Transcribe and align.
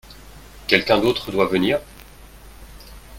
Quelqu'un 0.65 0.97
d'autre 0.99 1.31
doit 1.31 1.45
venir? 1.45 1.79